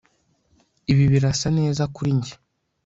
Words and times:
Ibi 0.91 1.05
birasa 1.11 1.47
neza 1.59 1.83
kuri 1.95 2.09
njye 2.17 2.33